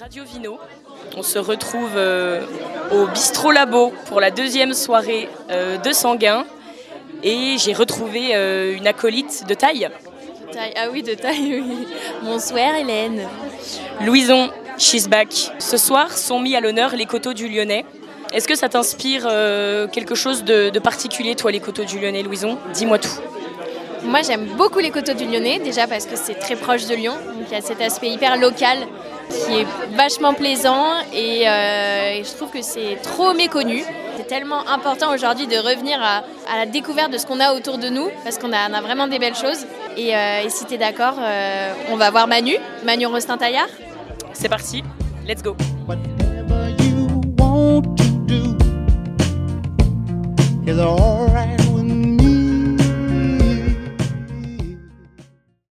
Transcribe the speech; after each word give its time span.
Radio 0.00 0.24
Vino. 0.24 0.58
On 1.16 1.22
se 1.22 1.38
retrouve 1.38 1.92
euh, 1.94 2.44
au 2.90 3.06
Bistro 3.06 3.52
Labo 3.52 3.92
pour 4.06 4.20
la 4.20 4.30
deuxième 4.30 4.72
soirée 4.72 5.28
euh, 5.50 5.76
de 5.78 5.92
Sanguin. 5.92 6.46
Et 7.22 7.56
j'ai 7.58 7.72
retrouvé 7.72 8.30
euh, 8.34 8.76
une 8.76 8.86
acolyte 8.86 9.44
de 9.46 9.54
taille. 9.54 9.88
Ah 10.76 10.86
oui, 10.90 11.02
de 11.02 11.14
taille, 11.14 11.62
oui. 11.68 11.86
Bonsoir 12.22 12.74
Hélène. 12.74 13.28
Louison, 14.00 14.50
she's 14.78 15.08
back. 15.08 15.28
Ce 15.58 15.76
soir 15.76 16.16
sont 16.16 16.40
mis 16.40 16.56
à 16.56 16.60
l'honneur 16.60 16.96
les 16.96 17.06
coteaux 17.06 17.34
du 17.34 17.48
Lyonnais. 17.48 17.84
Est-ce 18.32 18.48
que 18.48 18.56
ça 18.56 18.68
t'inspire 18.68 19.28
quelque 19.92 20.16
chose 20.16 20.42
de, 20.42 20.70
de 20.70 20.78
particulier, 20.80 21.36
toi, 21.36 21.52
les 21.52 21.60
coteaux 21.60 21.84
du 21.84 22.00
Lyonnais, 22.00 22.22
Louison? 22.24 22.58
Dis-moi 22.72 22.98
tout. 22.98 23.20
Moi, 24.02 24.22
j'aime 24.22 24.46
beaucoup 24.56 24.80
les 24.80 24.90
coteaux 24.90 25.14
du 25.14 25.24
Lyonnais, 25.24 25.60
déjà 25.60 25.86
parce 25.86 26.06
que 26.06 26.16
c'est 26.16 26.34
très 26.34 26.56
proche 26.56 26.86
de 26.86 26.94
Lyon. 26.94 27.14
Donc 27.14 27.46
il 27.48 27.54
y 27.54 27.56
a 27.56 27.62
cet 27.62 27.80
aspect 27.80 28.08
hyper 28.08 28.36
local 28.38 28.78
qui 29.30 29.60
est 29.60 29.66
vachement 29.96 30.34
plaisant 30.34 30.84
euh, 31.12 32.18
et, 32.18 32.24
je 32.24 32.36
trouve 32.36 32.50
que 32.50 32.62
c'est 32.62 32.96
trop 33.02 33.32
méconnu. 33.34 33.82
C'est 34.16 34.26
tellement 34.26 34.66
important 34.68 35.12
aujourd'hui 35.12 35.46
de 35.46 35.56
revenir 35.56 35.98
à, 36.00 36.22
à, 36.52 36.58
la 36.58 36.66
découverte 36.66 37.12
de 37.12 37.18
ce 37.18 37.26
qu'on 37.26 37.40
a 37.40 37.52
autour 37.52 37.78
de 37.78 37.88
nous 37.88 38.08
parce 38.22 38.38
qu'on 38.38 38.52
a, 38.52 38.68
vraiment 38.80 39.08
des 39.08 39.18
belles 39.18 39.34
choses. 39.34 39.66
Et, 39.96 40.16
euh, 40.16 40.48
si 40.48 40.64
tu 40.66 40.74
es 40.74 40.78
d'accord, 40.78 41.14
euh, 41.18 41.72
on 41.90 41.96
va 41.96 42.10
voir 42.10 42.26
Manu, 42.26 42.56
Manu 42.84 43.06
Rostin-Taillard. 43.06 43.68
C'est 44.32 44.48
parti, 44.48 44.82
let's 45.26 45.42
go. 45.42 45.56
Whatever 45.86 46.70
you 46.82 47.20
want 47.38 47.82
to 47.96 48.04
do, 48.26 48.56